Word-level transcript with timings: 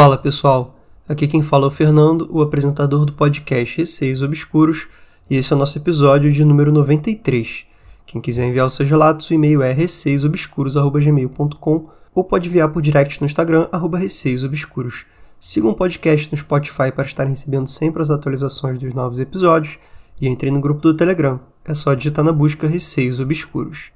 Fala 0.00 0.16
pessoal, 0.16 0.80
aqui 1.06 1.28
quem 1.28 1.42
fala 1.42 1.66
é 1.66 1.68
o 1.68 1.70
Fernando, 1.70 2.26
o 2.30 2.40
apresentador 2.40 3.04
do 3.04 3.12
podcast 3.12 3.76
Receios 3.76 4.22
Obscuros, 4.22 4.88
e 5.28 5.36
esse 5.36 5.52
é 5.52 5.56
o 5.56 5.58
nosso 5.58 5.76
episódio 5.76 6.32
de 6.32 6.42
número 6.42 6.72
93. 6.72 7.66
Quem 8.06 8.18
quiser 8.18 8.46
enviar 8.46 8.66
os 8.66 8.72
seus 8.72 8.88
relatos, 8.88 9.28
o 9.28 9.34
e-mail 9.34 9.60
é 9.60 9.74
receiosobscuros.gmail.com 9.74 11.90
ou 12.14 12.24
pode 12.24 12.48
enviar 12.48 12.70
por 12.70 12.80
direct 12.80 13.20
no 13.20 13.26
Instagram, 13.26 13.68
arroba 13.70 13.98
receiosobscuros. 13.98 15.04
Sigam 15.38 15.72
o 15.72 15.74
podcast 15.74 16.32
no 16.32 16.38
Spotify 16.38 16.90
para 16.90 17.04
estarem 17.04 17.32
recebendo 17.32 17.66
sempre 17.66 18.00
as 18.00 18.10
atualizações 18.10 18.78
dos 18.78 18.94
novos 18.94 19.20
episódios 19.20 19.78
e 20.18 20.26
entrem 20.26 20.50
no 20.50 20.62
grupo 20.62 20.80
do 20.80 20.96
Telegram. 20.96 21.38
É 21.62 21.74
só 21.74 21.92
digitar 21.92 22.24
na 22.24 22.32
busca 22.32 22.66
Receios 22.66 23.20
Obscuros. 23.20 23.92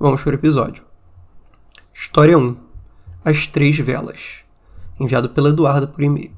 Vamos 0.00 0.22
para 0.22 0.32
o 0.32 0.34
episódio. 0.34 0.82
História 1.92 2.38
1 2.38 2.56
As 3.22 3.46
Três 3.46 3.76
Velas 3.76 4.42
enviado 4.98 5.30
pela 5.30 5.48
Eduarda 5.48 5.86
por 5.86 6.02
e-mail. 6.02 6.30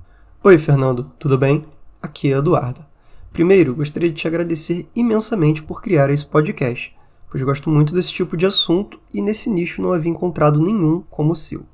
Oi, 0.43 0.59
Fernando, 0.59 1.11
tudo 1.19 1.39
bem? 1.39 1.65
Aqui 2.03 2.33
é 2.33 2.35
a 2.35 2.39
Eduarda. 2.39 2.87
Primeiro, 3.33 3.75
gostaria 3.75 4.09
de 4.09 4.15
te 4.15 4.29
agradecer 4.29 4.89
imensamente 4.95 5.63
por 5.63 5.83
criar 5.83 6.11
esse 6.11 6.25
podcast, 6.25 6.95
pois 7.30 7.43
gosto 7.43 7.69
muito 7.69 7.93
desse 7.93 8.13
tipo 8.13 8.37
de 8.37 8.47
assunto 8.47 9.01
e 9.13 9.21
nesse 9.21 9.51
nicho 9.51 9.83
não 9.83 9.93
havia 9.93 10.11
encontrado 10.11 10.61
nenhum 10.61 11.03
como 11.11 11.33
o 11.33 11.37
seu. 11.37 11.65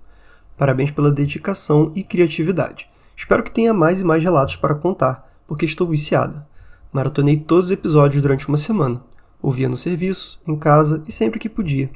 Parabéns 0.56 0.91
pela 0.91 1.11
dedicação 1.11 1.93
e 1.95 2.03
criatividade. 2.03 2.89
Espero 3.17 3.42
que 3.42 3.51
tenha 3.51 3.75
mais 3.75 4.01
e 4.01 4.05
mais 4.05 4.23
relatos 4.23 4.56
para 4.56 4.75
contar, 4.75 5.31
porque 5.47 5.65
estou 5.65 5.87
viciada. 5.87 6.47
Maratonei 6.92 7.37
todos 7.37 7.67
os 7.67 7.70
episódios 7.70 8.23
durante 8.23 8.48
uma 8.48 8.56
semana. 8.56 9.03
Ouvia 9.42 9.69
no 9.69 9.77
serviço, 9.77 10.41
em 10.47 10.56
casa 10.56 11.03
e 11.06 11.12
sempre 11.12 11.39
que 11.39 11.48
podia. 11.48 11.91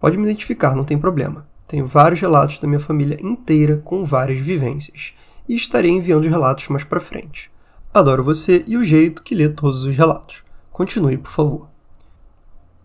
Pode 0.00 0.16
me 0.16 0.24
identificar, 0.24 0.74
não 0.74 0.84
tem 0.84 0.98
problema. 0.98 1.46
Tenho 1.68 1.84
vários 1.86 2.18
relatos 2.18 2.58
da 2.58 2.66
minha 2.66 2.80
família 2.80 3.18
inteira 3.20 3.76
com 3.76 4.02
várias 4.02 4.40
vivências 4.40 5.12
e 5.46 5.54
estarei 5.54 5.90
enviando 5.90 6.24
os 6.24 6.30
relatos 6.30 6.66
mais 6.68 6.82
para 6.82 6.98
frente. 6.98 7.50
Adoro 7.92 8.24
você 8.24 8.64
e 8.66 8.74
o 8.74 8.82
jeito 8.82 9.22
que 9.22 9.34
lê 9.34 9.50
todos 9.50 9.84
os 9.84 9.94
relatos. 9.94 10.42
Continue, 10.72 11.18
por 11.18 11.30
favor. 11.30 11.68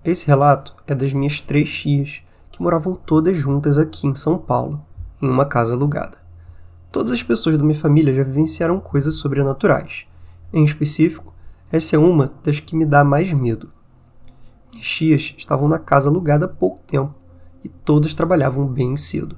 Esse 0.04 0.28
relato 0.28 0.76
é 0.86 0.94
das 0.94 1.14
minhas 1.14 1.40
três 1.40 1.74
tias 1.74 2.22
que 2.52 2.62
moravam 2.62 2.94
todas 2.94 3.38
juntas 3.38 3.78
aqui 3.78 4.06
em 4.06 4.14
São 4.14 4.38
Paulo, 4.38 4.86
em 5.22 5.30
uma 5.30 5.46
casa 5.46 5.76
alugada. 5.76 6.18
Todas 6.92 7.14
as 7.14 7.24
pessoas 7.24 7.58
da 7.58 7.64
minha 7.64 7.80
família 7.80 8.14
já 8.14 8.24
vivenciaram 8.24 8.82
coisas 8.82 9.16
sobrenaturais. 9.16 10.06
Em 10.52 10.66
específico, 10.66 11.34
essa 11.72 11.96
é 11.96 12.00
uma 12.00 12.34
das 12.44 12.60
que 12.60 12.76
me 12.76 12.86
dá 12.86 13.02
mais 13.02 13.32
medo. 13.32 13.72
Minhas 14.74 14.88
tias 14.88 15.34
estavam 15.38 15.70
na 15.70 15.80
casa 15.80 16.10
alugada 16.10 16.46
há 16.46 16.50
pouco 16.50 16.82
tempo 16.86 17.23
e 17.64 17.70
todos 17.70 18.14
trabalhavam 18.14 18.68
bem 18.68 18.96
cedo. 18.96 19.38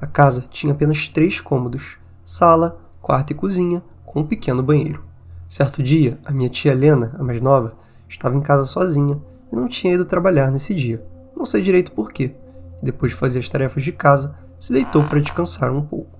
A 0.00 0.06
casa 0.06 0.44
tinha 0.50 0.72
apenas 0.72 1.08
três 1.08 1.40
cômodos: 1.40 1.96
sala, 2.24 2.78
quarto 3.00 3.30
e 3.30 3.34
cozinha, 3.34 3.82
com 4.04 4.20
um 4.20 4.26
pequeno 4.26 4.62
banheiro. 4.62 5.04
Certo 5.48 5.82
dia, 5.82 6.18
a 6.24 6.32
minha 6.32 6.48
tia 6.48 6.72
Helena, 6.72 7.14
a 7.18 7.22
mais 7.22 7.40
nova, 7.40 7.74
estava 8.08 8.36
em 8.36 8.40
casa 8.40 8.64
sozinha 8.64 9.20
e 9.52 9.56
não 9.56 9.68
tinha 9.68 9.94
ido 9.94 10.04
trabalhar 10.04 10.50
nesse 10.50 10.74
dia. 10.74 11.04
Não 11.36 11.44
sei 11.44 11.62
direito 11.62 11.92
porquê. 11.92 12.34
Depois 12.82 13.12
de 13.12 13.18
fazer 13.18 13.38
as 13.38 13.48
tarefas 13.48 13.82
de 13.82 13.92
casa, 13.92 14.36
se 14.58 14.72
deitou 14.72 15.04
para 15.04 15.20
descansar 15.20 15.72
um 15.72 15.82
pouco. 15.82 16.18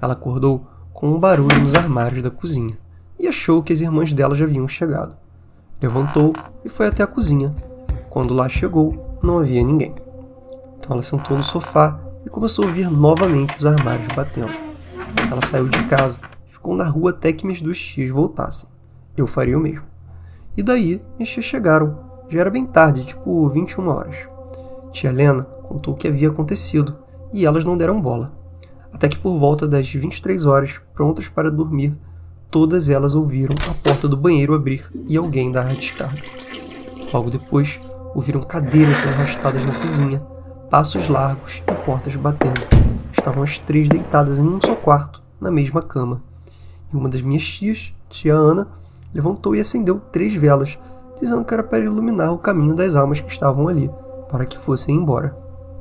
Ela 0.00 0.12
acordou 0.12 0.66
com 0.92 1.08
um 1.08 1.18
barulho 1.18 1.60
nos 1.60 1.74
armários 1.74 2.22
da 2.22 2.30
cozinha 2.30 2.76
e 3.18 3.26
achou 3.26 3.62
que 3.62 3.72
as 3.72 3.80
irmãs 3.80 4.12
dela 4.12 4.34
já 4.34 4.44
haviam 4.44 4.68
chegado. 4.68 5.16
Levantou 5.80 6.32
e 6.64 6.68
foi 6.68 6.86
até 6.86 7.02
a 7.02 7.06
cozinha. 7.06 7.54
Quando 8.10 8.34
lá 8.34 8.48
chegou, 8.48 9.18
não 9.22 9.38
havia 9.38 9.62
ninguém. 9.62 9.94
Então 10.88 10.94
ela 10.94 11.02
sentou 11.02 11.36
no 11.36 11.44
sofá 11.44 12.00
e 12.24 12.30
começou 12.30 12.64
a 12.64 12.68
ouvir 12.68 12.90
novamente 12.90 13.58
os 13.58 13.66
armários 13.66 14.08
batendo. 14.16 14.54
Ela 15.30 15.42
saiu 15.42 15.68
de 15.68 15.84
casa 15.84 16.18
e 16.48 16.50
ficou 16.50 16.74
na 16.74 16.88
rua 16.88 17.10
até 17.10 17.30
que 17.30 17.44
minhas 17.44 17.60
duas 17.60 17.78
tias 17.78 18.08
voltassem. 18.08 18.70
Eu 19.14 19.26
faria 19.26 19.58
o 19.58 19.60
mesmo. 19.60 19.84
E 20.56 20.62
daí, 20.62 21.02
minhas 21.18 21.28
tias 21.28 21.44
chegaram. 21.44 21.98
Já 22.30 22.40
era 22.40 22.48
bem 22.48 22.64
tarde, 22.64 23.04
tipo 23.04 23.50
21 23.50 23.86
horas. 23.86 24.16
Tia 24.90 25.10
Helena 25.10 25.42
contou 25.64 25.92
o 25.92 25.96
que 25.98 26.08
havia 26.08 26.30
acontecido 26.30 26.96
e 27.34 27.44
elas 27.44 27.66
não 27.66 27.76
deram 27.76 28.00
bola. 28.00 28.32
Até 28.90 29.10
que 29.10 29.18
por 29.18 29.38
volta 29.38 29.68
das 29.68 29.92
23 29.92 30.46
horas, 30.46 30.80
prontas 30.94 31.28
para 31.28 31.50
dormir, 31.50 31.94
todas 32.50 32.88
elas 32.88 33.14
ouviram 33.14 33.54
a 33.68 33.74
porta 33.74 34.08
do 34.08 34.16
banheiro 34.16 34.54
abrir 34.54 34.88
e 35.06 35.18
alguém 35.18 35.52
dar 35.52 35.66
a 35.66 35.74
descarga. 35.74 36.22
Logo 37.12 37.28
depois, 37.28 37.78
ouviram 38.14 38.40
cadeiras 38.40 38.96
sendo 38.96 39.10
arrastadas 39.10 39.62
na 39.66 39.78
cozinha 39.78 40.22
passos 40.70 41.08
largos 41.08 41.62
e 41.66 41.84
portas 41.84 42.14
batendo. 42.14 42.60
Estavam 43.10 43.42
as 43.42 43.58
três 43.58 43.88
deitadas 43.88 44.38
em 44.38 44.46
um 44.46 44.60
só 44.60 44.74
quarto, 44.74 45.22
na 45.40 45.50
mesma 45.50 45.80
cama. 45.80 46.22
E 46.92 46.96
uma 46.96 47.08
das 47.08 47.22
minhas 47.22 47.42
tias, 47.42 47.94
tia 48.10 48.34
Ana, 48.34 48.68
levantou 49.14 49.56
e 49.56 49.60
acendeu 49.60 49.98
três 49.98 50.34
velas, 50.34 50.78
dizendo 51.18 51.42
que 51.42 51.54
era 51.54 51.62
para 51.62 51.78
iluminar 51.78 52.32
o 52.32 52.38
caminho 52.38 52.74
das 52.74 52.96
almas 52.96 53.18
que 53.18 53.32
estavam 53.32 53.66
ali, 53.66 53.90
para 54.30 54.44
que 54.44 54.58
fossem 54.58 54.94
embora. 54.94 55.34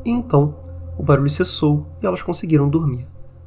E 0.05 0.09
então, 0.09 0.55
o 0.97 1.03
barulho 1.03 1.29
cessou 1.29 1.85
e 2.01 2.05
elas 2.05 2.23
conseguiram 2.23 2.69
dormir. 2.69 3.05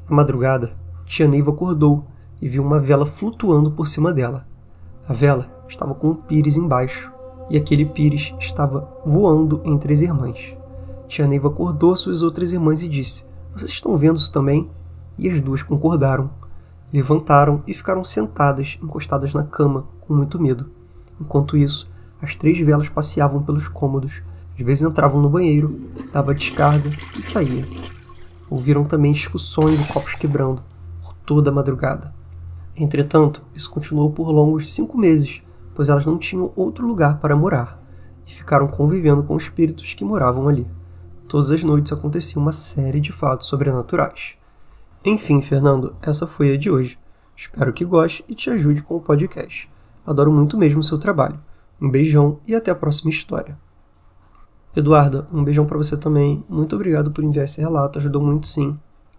Na 0.09 0.17
madrugada, 0.17 0.73
tia 1.07 1.27
Neiva 1.27 1.51
acordou 1.51 2.05
e 2.41 2.49
viu 2.49 2.63
uma 2.63 2.79
vela 2.79 3.07
flutuando 3.07 3.71
por 3.71 3.89
cima 3.89 4.13
dela. 4.13 4.47
A 5.09 5.15
vela 5.15 5.49
estava 5.67 5.95
com 5.95 6.09
um 6.09 6.15
pires 6.15 6.59
embaixo, 6.59 7.11
e 7.49 7.57
aquele 7.57 7.87
pires 7.87 8.35
estava 8.39 8.89
voando 9.05 9.63
entre 9.65 9.93
as 9.93 10.03
irmãs. 10.03 10.55
Tia 11.11 11.27
Neiva 11.27 11.49
acordou 11.49 11.97
suas 11.97 12.23
outras 12.23 12.53
irmãs 12.53 12.85
e 12.85 12.89
disse: 12.89 13.25
Vocês 13.53 13.73
estão 13.73 13.97
vendo 13.97 14.17
isso 14.17 14.33
também? 14.33 14.71
E 15.19 15.29
as 15.29 15.41
duas 15.41 15.61
concordaram. 15.61 16.31
Levantaram 16.93 17.65
e 17.67 17.75
ficaram 17.75 18.05
sentadas, 18.05 18.79
encostadas 18.81 19.35
na 19.35 19.43
cama, 19.43 19.89
com 20.03 20.15
muito 20.15 20.41
medo. 20.41 20.71
Enquanto 21.21 21.57
isso, 21.57 21.91
as 22.23 22.37
três 22.37 22.61
velas 22.61 22.89
passeavam 22.89 23.43
pelos 23.43 23.67
cômodos, 23.67 24.23
às 24.57 24.65
vezes 24.65 24.85
entravam 24.85 25.21
no 25.21 25.29
banheiro, 25.29 25.85
dava 26.13 26.33
descarga 26.33 26.89
e 27.19 27.23
saía. 27.23 27.65
Ouviram 28.49 28.85
também 28.85 29.11
discussões 29.11 29.81
e 29.81 29.93
copos 29.93 30.15
quebrando, 30.15 30.63
por 31.03 31.13
toda 31.27 31.51
a 31.51 31.53
madrugada. 31.53 32.15
Entretanto, 32.77 33.43
isso 33.53 33.69
continuou 33.69 34.13
por 34.13 34.31
longos 34.31 34.71
cinco 34.71 34.97
meses, 34.97 35.43
pois 35.75 35.89
elas 35.89 36.07
não 36.07 36.17
tinham 36.17 36.53
outro 36.55 36.87
lugar 36.87 37.19
para 37.19 37.35
morar, 37.35 37.83
e 38.29 38.33
ficaram 38.33 38.69
convivendo 38.69 39.25
com 39.25 39.37
espíritos 39.37 39.93
que 39.93 40.05
moravam 40.05 40.47
ali 40.47 40.69
todas 41.31 41.53
as 41.53 41.63
noites 41.63 41.93
acontecia 41.93 42.43
uma 42.43 42.51
série 42.51 43.01
de 43.01 43.13
fatos 43.13 43.47
sobrenaturais. 43.47 44.35
Enfim, 45.05 45.41
Fernando, 45.41 45.95
essa 46.03 46.27
foi 46.27 46.53
a 46.53 46.59
de 46.59 46.69
hoje. 46.69 46.99
Espero 47.37 47.73
que 47.73 47.85
goste 47.85 48.25
e 48.29 48.35
te 48.35 48.51
ajude 48.51 48.83
com 48.83 48.97
o 48.97 49.01
podcast. 49.01 49.71
Adoro 50.05 50.33
muito 50.33 50.59
mesmo 50.59 50.81
o 50.81 50.83
seu 50.83 50.99
trabalho. 50.99 51.39
Um 51.81 51.89
beijão 51.89 52.41
e 52.49 52.53
até 52.53 52.73
a 52.73 52.75
próxima 52.75 53.13
história. 53.13 53.57
Eduarda, 54.75 55.29
um 55.33 55.45
beijão 55.45 55.65
para 55.67 55.79
você 55.79 55.97
também. 55.97 56.43
Muito 56.49 56.75
obrigado 56.75 57.13
por 57.13 57.23
enviar 57.23 57.45
esse 57.45 57.61
relato, 57.61 58.01
ajudou 58.01 58.21
muito 58.21 58.49
sim. 58.49 58.77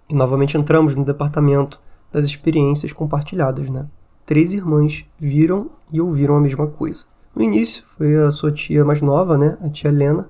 E 0.10 0.14
novamente 0.14 0.58
entramos 0.58 0.94
no 0.94 1.06
departamento 1.06 1.80
das 2.12 2.26
experiências 2.26 2.92
compartilhadas, 2.92 3.70
né? 3.70 3.88
Três 4.26 4.52
irmãs 4.52 5.06
viram 5.18 5.70
e 5.90 6.02
ouviram 6.02 6.36
a 6.36 6.42
mesma 6.42 6.68
coisa. 6.68 7.06
No 7.34 7.42
início 7.42 7.86
foi 7.98 8.18
a 8.18 8.30
sua 8.32 8.52
tia 8.52 8.84
mais 8.84 9.02
nova, 9.02 9.38
né, 9.38 9.58
a 9.62 9.70
tia 9.70 9.90
Helena, 9.90 10.30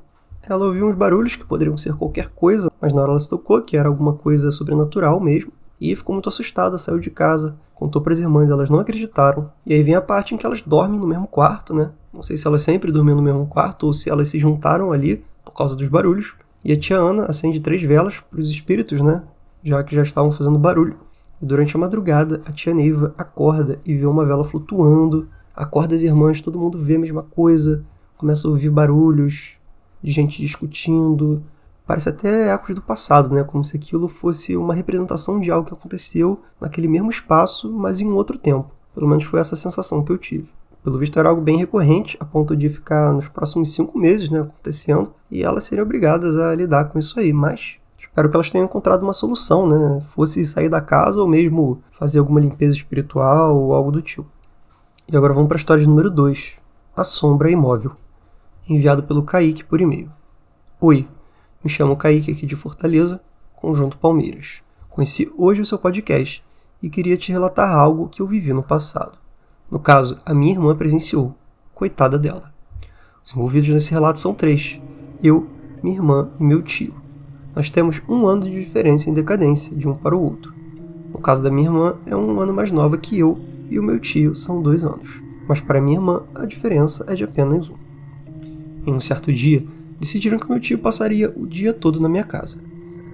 ela 0.49 0.65
ouviu 0.65 0.87
uns 0.87 0.95
barulhos 0.95 1.35
que 1.35 1.45
poderiam 1.45 1.77
ser 1.77 1.93
qualquer 1.95 2.29
coisa, 2.29 2.71
mas 2.81 2.93
na 2.93 3.01
hora 3.01 3.11
ela 3.11 3.19
se 3.19 3.29
tocou 3.29 3.61
que 3.61 3.77
era 3.77 3.87
alguma 3.87 4.13
coisa 4.13 4.51
sobrenatural 4.51 5.19
mesmo. 5.19 5.51
E 5.79 5.95
ficou 5.95 6.13
muito 6.13 6.29
assustada, 6.29 6.77
saiu 6.77 6.99
de 6.99 7.09
casa, 7.09 7.55
contou 7.73 8.01
para 8.01 8.13
as 8.13 8.19
irmãs, 8.19 8.49
elas 8.49 8.69
não 8.69 8.79
acreditaram. 8.79 9.51
E 9.65 9.73
aí 9.73 9.81
vem 9.81 9.95
a 9.95 10.01
parte 10.01 10.33
em 10.33 10.37
que 10.37 10.45
elas 10.45 10.61
dormem 10.61 10.99
no 10.99 11.07
mesmo 11.07 11.27
quarto, 11.27 11.73
né? 11.73 11.91
Não 12.13 12.21
sei 12.21 12.37
se 12.37 12.45
elas 12.45 12.61
sempre 12.61 12.91
dormiam 12.91 13.15
no 13.15 13.23
mesmo 13.23 13.47
quarto 13.47 13.87
ou 13.87 13.93
se 13.93 14.09
elas 14.09 14.27
se 14.27 14.37
juntaram 14.37 14.91
ali 14.91 15.23
por 15.43 15.53
causa 15.53 15.75
dos 15.75 15.87
barulhos. 15.87 16.33
E 16.63 16.71
a 16.71 16.79
tia 16.79 16.97
Ana 16.97 17.25
acende 17.25 17.59
três 17.59 17.81
velas 17.81 18.15
para 18.29 18.39
os 18.39 18.51
espíritos, 18.51 19.01
né? 19.01 19.23
Já 19.63 19.83
que 19.83 19.95
já 19.95 20.03
estavam 20.03 20.31
fazendo 20.31 20.59
barulho. 20.59 20.97
E 21.41 21.45
durante 21.45 21.75
a 21.75 21.79
madrugada, 21.79 22.41
a 22.45 22.51
tia 22.51 22.73
Neiva 22.73 23.15
acorda 23.17 23.79
e 23.83 23.95
vê 23.95 24.05
uma 24.05 24.25
vela 24.25 24.43
flutuando. 24.43 25.27
Acorda 25.55 25.95
as 25.95 26.03
irmãs, 26.03 26.41
todo 26.41 26.59
mundo 26.59 26.77
vê 26.77 26.97
a 26.97 26.99
mesma 26.99 27.23
coisa. 27.23 27.83
Começa 28.15 28.47
a 28.47 28.51
ouvir 28.51 28.69
barulhos, 28.69 29.57
de 30.01 30.11
gente 30.11 30.41
discutindo. 30.41 31.43
Parece 31.85 32.09
até 32.09 32.51
ecos 32.53 32.75
do 32.75 32.81
passado, 32.81 33.33
né? 33.33 33.43
Como 33.43 33.63
se 33.63 33.75
aquilo 33.75 34.07
fosse 34.07 34.55
uma 34.55 34.73
representação 34.73 35.39
de 35.39 35.51
algo 35.51 35.67
que 35.67 35.73
aconteceu 35.73 36.39
naquele 36.59 36.87
mesmo 36.87 37.09
espaço, 37.09 37.71
mas 37.71 37.99
em 37.99 38.07
um 38.07 38.15
outro 38.15 38.37
tempo. 38.37 38.71
Pelo 38.93 39.07
menos 39.07 39.23
foi 39.23 39.39
essa 39.39 39.55
sensação 39.55 40.03
que 40.03 40.11
eu 40.11 40.17
tive. 40.17 40.49
Pelo 40.83 40.97
visto 40.97 41.19
era 41.19 41.29
algo 41.29 41.41
bem 41.41 41.57
recorrente, 41.57 42.17
a 42.19 42.25
ponto 42.25 42.55
de 42.55 42.67
ficar 42.67 43.13
nos 43.13 43.27
próximos 43.27 43.71
cinco 43.73 43.99
meses 43.99 44.29
né, 44.29 44.39
acontecendo, 44.41 45.13
e 45.29 45.43
elas 45.43 45.65
seriam 45.65 45.85
obrigadas 45.85 46.35
a 46.35 46.55
lidar 46.55 46.85
com 46.85 46.97
isso 46.97 47.19
aí. 47.19 47.31
Mas 47.31 47.75
espero 47.99 48.29
que 48.29 48.35
elas 48.35 48.49
tenham 48.49 48.65
encontrado 48.65 49.03
uma 49.03 49.13
solução, 49.13 49.67
né? 49.67 50.01
Fosse 50.09 50.45
sair 50.45 50.69
da 50.69 50.81
casa 50.81 51.21
ou 51.21 51.27
mesmo 51.27 51.83
fazer 51.99 52.19
alguma 52.19 52.39
limpeza 52.39 52.73
espiritual 52.73 53.55
ou 53.55 53.73
algo 53.73 53.91
do 53.91 54.01
tipo. 54.01 54.27
E 55.11 55.15
agora 55.15 55.33
vamos 55.33 55.47
para 55.47 55.57
a 55.57 55.59
história 55.59 55.85
número 55.85 56.09
2, 56.09 56.57
A 56.95 57.03
Sombra 57.03 57.51
Imóvel 57.51 57.95
enviado 58.73 59.03
pelo 59.03 59.23
Kaique 59.23 59.65
por 59.65 59.81
e-mail. 59.81 60.09
Oi, 60.79 61.05
me 61.61 61.69
chamo 61.69 61.97
Kaique 61.97 62.31
aqui 62.31 62.45
de 62.45 62.55
Fortaleza, 62.55 63.21
Conjunto 63.53 63.97
Palmeiras. 63.97 64.61
Conheci 64.89 65.29
hoje 65.37 65.61
o 65.61 65.65
seu 65.65 65.77
podcast 65.77 66.41
e 66.81 66.89
queria 66.89 67.17
te 67.17 67.31
relatar 67.31 67.69
algo 67.69 68.07
que 68.07 68.21
eu 68.21 68.27
vivi 68.27 68.53
no 68.53 68.63
passado. 68.63 69.17
No 69.69 69.77
caso, 69.77 70.19
a 70.25 70.33
minha 70.33 70.53
irmã 70.53 70.75
presenciou. 70.75 71.35
Coitada 71.73 72.17
dela. 72.17 72.53
Os 73.23 73.33
envolvidos 73.33 73.69
nesse 73.69 73.91
relato 73.91 74.19
são 74.19 74.33
três: 74.33 74.79
eu, 75.21 75.47
minha 75.83 75.97
irmã 75.97 76.29
e 76.39 76.43
meu 76.43 76.61
tio. 76.61 76.95
Nós 77.53 77.69
temos 77.69 78.01
um 78.07 78.25
ano 78.25 78.43
de 78.43 78.51
diferença 78.51 79.09
em 79.09 79.13
decadência 79.13 79.75
de 79.75 79.87
um 79.87 79.93
para 79.93 80.15
o 80.15 80.23
outro. 80.23 80.53
No 81.11 81.19
caso 81.19 81.43
da 81.43 81.51
minha 81.51 81.67
irmã, 81.67 81.95
é 82.05 82.15
um 82.15 82.39
ano 82.39 82.53
mais 82.53 82.71
nova 82.71 82.97
que 82.97 83.19
eu 83.19 83.37
e 83.69 83.77
o 83.77 83.83
meu 83.83 83.99
tio 83.99 84.33
são 84.33 84.61
dois 84.61 84.85
anos. 84.85 85.21
Mas 85.45 85.59
para 85.59 85.81
minha 85.81 85.97
irmã, 85.97 86.23
a 86.33 86.45
diferença 86.45 87.03
é 87.09 87.15
de 87.15 87.25
apenas 87.25 87.69
um. 87.69 87.90
Em 88.85 88.93
um 88.93 88.99
certo 88.99 89.31
dia, 89.31 89.63
decidiram 89.99 90.39
que 90.39 90.49
meu 90.49 90.59
tio 90.59 90.79
passaria 90.79 91.31
o 91.35 91.45
dia 91.45 91.71
todo 91.71 91.99
na 91.99 92.09
minha 92.09 92.23
casa. 92.23 92.57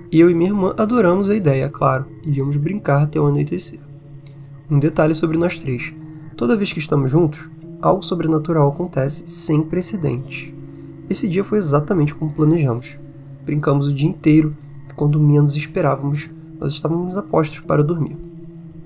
Eu 0.10 0.32
e 0.32 0.34
minha 0.34 0.50
irmã 0.50 0.74
adoramos 0.78 1.30
a 1.30 1.36
ideia, 1.36 1.68
claro, 1.68 2.06
iríamos 2.24 2.56
brincar 2.56 3.04
até 3.04 3.20
o 3.20 3.28
anoitecer. 3.28 3.80
Um 4.72 4.80
detalhe 4.80 5.14
sobre 5.14 5.38
nós 5.38 5.60
três: 5.60 5.94
toda 6.38 6.56
vez 6.56 6.72
que 6.72 6.80
estamos 6.80 7.12
juntos, 7.12 7.50
algo 7.82 8.02
sobrenatural 8.02 8.70
acontece 8.70 9.28
sem 9.28 9.62
precedentes. 9.62 10.54
Esse 11.10 11.28
dia 11.28 11.44
foi 11.44 11.58
exatamente 11.58 12.16
como 12.16 12.34
planejamos. 12.34 12.98
Brincamos 13.46 13.88
o 13.88 13.94
dia 13.94 14.08
inteiro 14.10 14.56
e, 14.90 14.94
quando 14.94 15.20
menos 15.20 15.58
esperávamos, 15.58 16.30
nós 16.60 16.74
estávamos 16.74 17.18
apostos 17.18 17.60
para 17.60 17.84
dormir. 17.84 18.18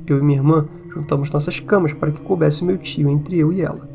Eu 0.08 0.18
e 0.18 0.24
minha 0.24 0.40
irmã 0.40 0.68
juntamos 0.94 1.32
nossas 1.32 1.60
camas 1.60 1.94
para 1.94 2.12
que 2.12 2.22
coubesse 2.22 2.66
meu 2.66 2.78
tio 2.78 3.10
entre 3.10 3.38
eu 3.38 3.54
e 3.54 3.62
ela. 3.62 3.90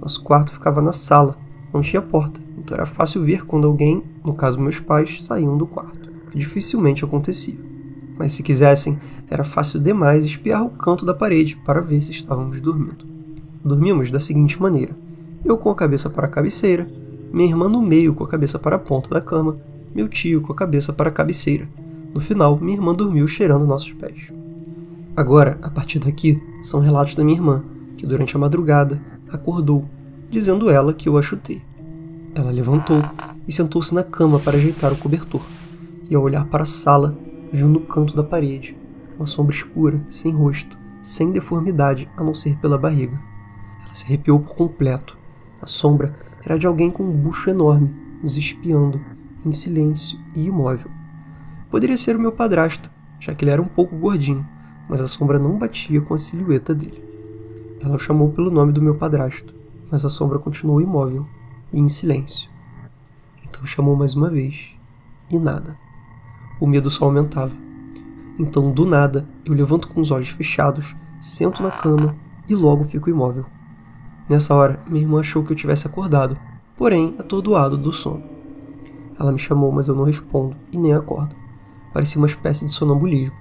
Nosso 0.00 0.22
quarto 0.22 0.52
ficava 0.52 0.82
na 0.82 0.92
sala, 0.92 1.36
não 1.74 1.82
tinha 1.82 2.00
porta, 2.00 2.40
então 2.56 2.76
era 2.76 2.86
fácil 2.86 3.24
ver 3.24 3.44
quando 3.44 3.66
alguém, 3.66 4.02
no 4.24 4.32
caso 4.32 4.60
meus 4.60 4.78
pais, 4.78 5.22
saíam 5.22 5.58
do 5.58 5.66
quarto, 5.66 6.08
que 6.30 6.38
dificilmente 6.38 7.04
acontecia. 7.04 7.58
Mas 8.16 8.32
se 8.32 8.44
quisessem, 8.44 8.98
era 9.28 9.42
fácil 9.42 9.80
demais 9.80 10.24
espiar 10.24 10.64
o 10.64 10.70
canto 10.70 11.04
da 11.04 11.12
parede 11.12 11.56
para 11.64 11.80
ver 11.80 12.00
se 12.00 12.12
estávamos 12.12 12.60
dormindo. 12.60 13.04
Dormimos 13.64 14.10
da 14.12 14.20
seguinte 14.20 14.62
maneira: 14.62 14.96
eu 15.44 15.58
com 15.58 15.68
a 15.68 15.74
cabeça 15.74 16.08
para 16.08 16.26
a 16.26 16.30
cabeceira, 16.30 16.88
minha 17.32 17.48
irmã 17.48 17.68
no 17.68 17.82
meio 17.82 18.14
com 18.14 18.22
a 18.22 18.28
cabeça 18.28 18.58
para 18.58 18.76
a 18.76 18.78
ponta 18.78 19.10
da 19.10 19.20
cama, 19.20 19.56
meu 19.92 20.08
tio 20.08 20.40
com 20.40 20.52
a 20.52 20.56
cabeça 20.56 20.92
para 20.92 21.08
a 21.10 21.12
cabeceira. 21.12 21.68
No 22.14 22.20
final, 22.20 22.56
minha 22.60 22.76
irmã 22.76 22.92
dormiu 22.92 23.26
cheirando 23.26 23.66
nossos 23.66 23.92
pés. 23.92 24.30
Agora, 25.16 25.58
a 25.60 25.68
partir 25.68 25.98
daqui, 25.98 26.40
são 26.62 26.78
relatos 26.78 27.16
da 27.16 27.24
minha 27.24 27.36
irmã, 27.36 27.64
que 27.96 28.06
durante 28.06 28.36
a 28.36 28.38
madrugada 28.38 29.00
acordou, 29.28 29.84
dizendo 30.34 30.68
ela 30.68 30.92
que 30.92 31.08
eu 31.08 31.16
a 31.16 31.22
chutei. 31.22 31.62
Ela 32.34 32.50
levantou 32.50 33.00
e 33.46 33.52
sentou-se 33.52 33.94
na 33.94 34.02
cama 34.02 34.40
para 34.40 34.56
ajeitar 34.56 34.92
o 34.92 34.96
cobertor, 34.96 35.40
e 36.10 36.14
ao 36.14 36.22
olhar 36.22 36.44
para 36.46 36.64
a 36.64 36.66
sala, 36.66 37.16
viu 37.52 37.68
no 37.68 37.78
canto 37.80 38.16
da 38.16 38.24
parede 38.24 38.76
uma 39.16 39.28
sombra 39.28 39.54
escura, 39.54 40.04
sem 40.10 40.32
rosto, 40.32 40.76
sem 41.00 41.30
deformidade 41.30 42.10
a 42.16 42.24
não 42.24 42.34
ser 42.34 42.56
pela 42.56 42.76
barriga. 42.76 43.16
Ela 43.84 43.94
se 43.94 44.04
arrepiou 44.06 44.40
por 44.40 44.56
completo. 44.56 45.16
A 45.62 45.66
sombra 45.68 46.18
era 46.42 46.58
de 46.58 46.66
alguém 46.66 46.90
com 46.90 47.04
um 47.04 47.12
bucho 47.12 47.48
enorme, 47.48 47.94
nos 48.20 48.36
espiando, 48.36 49.00
em 49.46 49.52
silêncio 49.52 50.18
e 50.34 50.46
imóvel. 50.46 50.90
Poderia 51.70 51.96
ser 51.96 52.16
o 52.16 52.20
meu 52.20 52.32
padrasto, 52.32 52.90
já 53.20 53.32
que 53.32 53.44
ele 53.44 53.52
era 53.52 53.62
um 53.62 53.68
pouco 53.68 53.96
gordinho, 53.96 54.44
mas 54.88 55.00
a 55.00 55.06
sombra 55.06 55.38
não 55.38 55.56
batia 55.56 56.00
com 56.00 56.12
a 56.12 56.18
silhueta 56.18 56.74
dele. 56.74 57.04
Ela 57.80 57.94
o 57.94 58.00
chamou 58.00 58.30
pelo 58.30 58.50
nome 58.50 58.72
do 58.72 58.82
meu 58.82 58.96
padrasto, 58.96 59.54
mas 59.94 60.04
a 60.04 60.08
sombra 60.08 60.40
continuou 60.40 60.80
imóvel 60.80 61.24
e 61.72 61.78
em 61.78 61.86
silêncio. 61.86 62.50
Então 63.44 63.64
chamou 63.64 63.94
mais 63.94 64.16
uma 64.16 64.28
vez, 64.28 64.74
e 65.30 65.38
nada. 65.38 65.76
O 66.60 66.66
medo 66.66 66.90
só 66.90 67.04
aumentava. 67.04 67.52
Então, 68.36 68.72
do 68.72 68.84
nada, 68.84 69.24
eu 69.44 69.54
levanto 69.54 69.86
com 69.86 70.00
os 70.00 70.10
olhos 70.10 70.30
fechados, 70.30 70.96
sento 71.20 71.62
na 71.62 71.70
cama 71.70 72.16
e 72.48 72.56
logo 72.56 72.82
fico 72.82 73.08
imóvel. 73.08 73.46
Nessa 74.28 74.52
hora, 74.56 74.82
minha 74.88 75.04
irmã 75.04 75.20
achou 75.20 75.44
que 75.44 75.52
eu 75.52 75.56
tivesse 75.56 75.86
acordado, 75.86 76.36
porém 76.76 77.14
atordoado 77.16 77.78
do 77.78 77.92
sono. 77.92 78.24
Ela 79.16 79.30
me 79.30 79.38
chamou, 79.38 79.70
mas 79.70 79.86
eu 79.86 79.94
não 79.94 80.02
respondo 80.02 80.56
e 80.72 80.76
nem 80.76 80.92
acordo. 80.92 81.36
Parecia 81.92 82.20
uma 82.20 82.26
espécie 82.26 82.66
de 82.66 82.72
sonambulismo. 82.72 83.36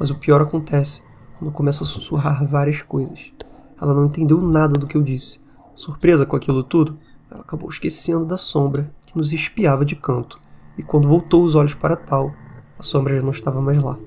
Mas 0.00 0.10
o 0.10 0.16
pior 0.16 0.42
acontece 0.42 1.00
quando 1.38 1.52
começa 1.52 1.84
a 1.84 1.86
sussurrar 1.86 2.44
várias 2.44 2.82
coisas. 2.82 3.32
Ela 3.80 3.94
não 3.94 4.06
entendeu 4.06 4.40
nada 4.40 4.76
do 4.76 4.88
que 4.88 4.96
eu 4.96 5.02
disse. 5.02 5.40
Surpresa 5.82 6.24
com 6.24 6.36
aquilo 6.36 6.62
tudo, 6.62 6.96
ela 7.30 7.40
acabou 7.40 7.68
esquecendo 7.68 8.24
da 8.24 8.36
sombra 8.36 8.94
que 9.04 9.16
nos 9.16 9.32
espiava 9.32 9.84
de 9.84 9.96
canto. 9.96 10.38
E 10.78 10.82
quando 10.82 11.08
voltou 11.08 11.42
os 11.42 11.56
olhos 11.56 11.74
para 11.74 11.96
tal, 11.96 12.32
a 12.78 12.82
sombra 12.84 13.16
já 13.16 13.22
não 13.22 13.32
estava 13.32 13.60
mais 13.60 13.82
lá. 13.82 13.98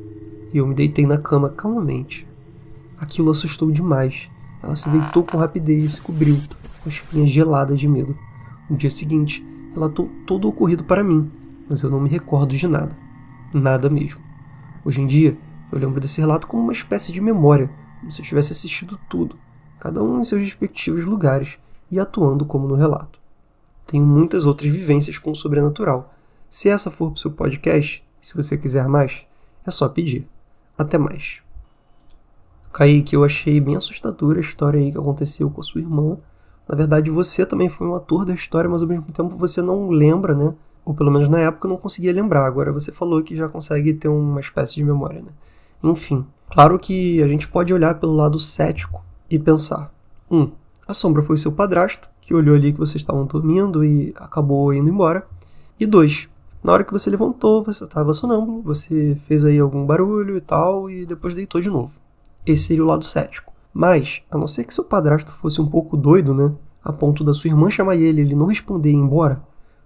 E 0.53 0.57
eu 0.57 0.65
me 0.65 0.73
deitei 0.73 1.05
na 1.05 1.17
cama 1.17 1.49
calmamente. 1.49 2.25
Aquilo 2.97 3.29
assustou 3.29 3.69
demais 3.71 4.29
ela 4.65 4.75
se 4.75 4.89
deitou 4.89 5.23
com 5.23 5.37
rapidez 5.37 5.83
e 5.83 5.89
se 5.89 6.01
cobriu, 6.01 6.37
com 6.81 6.89
as 6.89 6.95
espinhas 6.95 7.29
geladas 7.29 7.79
de 7.79 7.87
medo. 7.87 8.17
No 8.67 8.75
dia 8.75 8.89
seguinte, 8.89 9.45
relatou 9.73 10.09
todo 10.25 10.45
o 10.45 10.47
ocorrido 10.47 10.83
para 10.83 11.03
mim, 11.03 11.29
mas 11.69 11.83
eu 11.83 11.89
não 11.91 11.99
me 11.99 12.09
recordo 12.09 12.55
de 12.55 12.67
nada. 12.67 12.97
Nada 13.53 13.89
mesmo. 13.91 14.19
Hoje 14.83 15.01
em 15.01 15.05
dia, 15.05 15.37
eu 15.71 15.77
lembro 15.77 15.99
desse 15.99 16.19
relato 16.19 16.47
como 16.47 16.63
uma 16.63 16.73
espécie 16.73 17.13
de 17.13 17.21
memória, 17.21 17.69
como 17.99 18.11
se 18.11 18.21
eu 18.21 18.25
tivesse 18.25 18.53
assistido 18.53 18.99
tudo, 19.07 19.35
cada 19.79 20.01
um 20.01 20.19
em 20.19 20.23
seus 20.23 20.41
respectivos 20.41 21.05
lugares 21.05 21.59
e 21.89 21.99
atuando 21.99 22.45
como 22.45 22.67
no 22.67 22.75
relato. 22.75 23.19
Tenho 23.85 24.05
muitas 24.05 24.45
outras 24.45 24.71
vivências 24.71 25.17
com 25.17 25.31
o 25.31 25.35
sobrenatural. 25.35 26.13
Se 26.49 26.69
essa 26.69 26.89
for 26.89 27.11
para 27.11 27.15
o 27.15 27.19
seu 27.19 27.31
podcast, 27.31 28.03
se 28.19 28.35
você 28.35 28.57
quiser 28.57 28.87
mais, 28.87 29.25
é 29.65 29.71
só 29.71 29.87
pedir. 29.87 30.27
Até 30.77 30.97
mais. 30.97 31.39
Kaique, 32.73 33.15
eu 33.15 33.23
achei 33.23 33.59
bem 33.61 33.75
assustadora 33.75 34.39
a 34.39 34.41
história 34.41 34.79
aí 34.79 34.91
que 34.91 34.97
aconteceu 34.97 35.49
com 35.49 35.61
a 35.61 35.63
sua 35.63 35.79
irmã. 35.79 36.17
Na 36.67 36.75
verdade, 36.75 37.09
você 37.09 37.45
também 37.45 37.69
foi 37.69 37.87
um 37.87 37.95
ator 37.95 38.25
da 38.25 38.33
história, 38.33 38.69
mas 38.69 38.81
ao 38.81 38.87
mesmo 38.87 39.05
tempo 39.13 39.37
você 39.37 39.61
não 39.61 39.89
lembra, 39.89 40.33
né? 40.35 40.53
Ou 40.83 40.93
pelo 40.93 41.11
menos 41.11 41.29
na 41.29 41.39
época 41.39 41.67
não 41.67 41.77
conseguia 41.77 42.11
lembrar. 42.11 42.45
Agora 42.45 42.73
você 42.73 42.91
falou 42.91 43.23
que 43.23 43.35
já 43.35 43.47
consegue 43.47 43.93
ter 43.93 44.07
uma 44.07 44.41
espécie 44.41 44.75
de 44.75 44.83
memória, 44.83 45.21
né? 45.21 45.31
Enfim, 45.83 46.25
claro 46.49 46.77
que 46.77 47.21
a 47.21 47.27
gente 47.27 47.47
pode 47.47 47.73
olhar 47.73 47.99
pelo 47.99 48.13
lado 48.13 48.39
cético 48.39 49.03
e 49.29 49.39
pensar: 49.39 49.93
um, 50.29 50.51
a 50.87 50.93
sombra 50.93 51.23
foi 51.23 51.37
seu 51.37 51.51
padrasto, 51.51 52.07
que 52.21 52.33
olhou 52.33 52.55
ali 52.55 52.71
que 52.71 52.79
vocês 52.79 53.01
estavam 53.01 53.25
dormindo 53.25 53.83
e 53.83 54.13
acabou 54.17 54.73
indo 54.73 54.89
embora. 54.89 55.27
E 55.79 55.85
dois, 55.85 56.29
na 56.63 56.73
hora 56.73 56.83
que 56.83 56.91
você 56.91 57.09
levantou, 57.09 57.63
você 57.63 57.83
estava 57.83 58.13
sonâmbulo, 58.13 58.61
você 58.61 59.17
fez 59.25 59.43
aí 59.43 59.59
algum 59.59 59.85
barulho 59.85 60.37
e 60.37 60.41
tal, 60.41 60.89
e 60.89 61.05
depois 61.05 61.33
deitou 61.33 61.61
de 61.61 61.69
novo. 61.69 61.99
Esse 62.45 62.67
seria 62.67 62.83
o 62.83 62.87
lado 62.87 63.05
cético. 63.05 63.53
Mas, 63.73 64.21
a 64.31 64.37
não 64.37 64.47
ser 64.47 64.63
que 64.63 64.73
seu 64.73 64.85
padrasto 64.85 65.31
fosse 65.33 65.59
um 65.59 65.67
pouco 65.67 65.97
doido, 65.97 66.33
né? 66.33 66.51
A 66.83 66.93
ponto 66.93 67.23
da 67.23 67.33
sua 67.33 67.49
irmã 67.49 67.69
chamar 67.69 67.95
ele 67.95 68.21
e 68.21 68.25
ele 68.25 68.35
não 68.35 68.45
responder 68.45 68.89
e 68.89 68.93
ir 68.93 68.95
embora, 68.95 69.41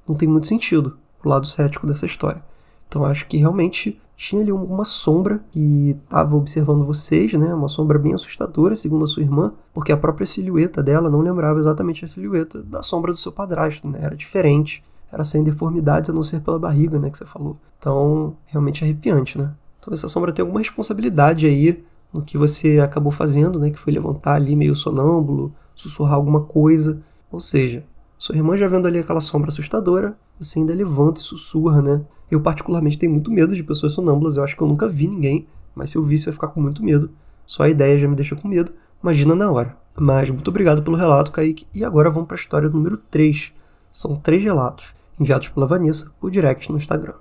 não 0.07 0.15
tem 0.15 0.27
muito 0.27 0.47
sentido 0.47 0.97
o 1.23 1.29
lado 1.29 1.47
cético 1.47 1.87
dessa 1.87 2.05
história. 2.05 2.43
Então 2.87 3.05
acho 3.05 3.25
que 3.27 3.37
realmente 3.37 3.99
tinha 4.19 4.41
ali 4.41 4.51
uma 4.51 4.83
sombra 4.83 5.39
que 5.49 5.97
estava 6.03 6.35
observando 6.35 6.85
vocês, 6.85 7.31
né? 7.35 7.53
Uma 7.53 7.69
sombra 7.69 7.97
bem 7.97 8.13
assustadora, 8.13 8.75
segundo 8.75 9.05
a 9.05 9.07
sua 9.07 9.23
irmã, 9.23 9.53
porque 9.73 9.93
a 9.93 9.97
própria 9.97 10.25
silhueta 10.25 10.83
dela 10.83 11.09
não 11.09 11.21
lembrava 11.21 11.57
exatamente 11.57 12.03
a 12.03 12.07
silhueta 12.09 12.61
da 12.61 12.83
sombra 12.83 13.13
do 13.13 13.17
seu 13.17 13.31
padrasto, 13.31 13.87
né? 13.87 13.99
Era 14.01 14.17
diferente, 14.17 14.83
era 15.09 15.23
sem 15.23 15.41
deformidades 15.41 16.09
a 16.09 16.13
não 16.13 16.21
ser 16.21 16.41
pela 16.41 16.59
barriga, 16.59 16.99
né? 16.99 17.09
Que 17.09 17.17
você 17.17 17.25
falou. 17.25 17.55
Então, 17.77 18.35
realmente 18.47 18.83
arrepiante, 18.83 19.37
né? 19.37 19.53
Então 19.79 19.93
essa 19.93 20.09
sombra 20.09 20.33
tem 20.33 20.43
alguma 20.43 20.59
responsabilidade 20.59 21.45
aí 21.45 21.81
no 22.11 22.21
que 22.21 22.37
você 22.37 22.81
acabou 22.81 23.13
fazendo, 23.13 23.57
né, 23.57 23.69
que 23.69 23.79
foi 23.79 23.93
levantar 23.93 24.33
ali 24.33 24.53
meio 24.53 24.75
sonâmbulo, 24.75 25.53
sussurrar 25.73 26.15
alguma 26.15 26.41
coisa. 26.41 27.01
Ou 27.31 27.39
seja, 27.39 27.85
sua 28.17 28.35
irmã 28.35 28.57
já 28.57 28.67
vendo 28.67 28.85
ali 28.85 28.99
aquela 28.99 29.21
sombra 29.21 29.47
assustadora, 29.47 30.17
você 30.39 30.59
ainda 30.59 30.73
levanta 30.73 31.21
e 31.21 31.23
sussurra, 31.23 31.81
né? 31.81 32.01
Eu 32.29 32.41
particularmente 32.41 32.97
tenho 32.97 33.11
muito 33.11 33.31
medo 33.31 33.55
de 33.55 33.63
pessoas 33.63 33.93
sonâmbulas, 33.93 34.37
eu 34.37 34.43
acho 34.43 34.55
que 34.55 34.61
eu 34.61 34.67
nunca 34.67 34.87
vi 34.87 35.07
ninguém, 35.07 35.47
mas 35.75 35.89
se 35.89 35.97
eu 35.97 36.03
visse 36.03 36.27
eu 36.27 36.31
ia 36.31 36.33
ficar 36.33 36.47
com 36.49 36.61
muito 36.61 36.83
medo. 36.83 37.09
Só 37.45 37.63
a 37.63 37.69
ideia 37.69 37.97
já 37.97 38.07
me 38.07 38.15
deixa 38.15 38.35
com 38.35 38.47
medo, 38.47 38.71
imagina 39.01 39.35
na 39.35 39.51
hora. 39.51 39.75
Mas 39.97 40.29
muito 40.29 40.47
obrigado 40.47 40.81
pelo 40.81 40.95
relato, 40.95 41.31
Kaique. 41.31 41.67
E 41.73 41.83
agora 41.83 42.09
vamos 42.09 42.27
para 42.27 42.37
a 42.37 42.39
história 42.39 42.69
número 42.69 42.97
3. 42.97 43.51
São 43.91 44.15
três 44.15 44.43
relatos, 44.43 44.93
enviados 45.19 45.49
pela 45.49 45.65
Vanessa 45.65 46.11
por 46.19 46.31
direct 46.31 46.71
no 46.71 46.77
Instagram. 46.77 47.15